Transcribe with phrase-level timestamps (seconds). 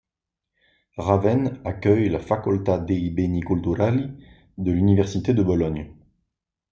[0.97, 4.09] Ravenne accueille la Facoltà dei beni culturali
[4.57, 5.93] de l'université de Bologne.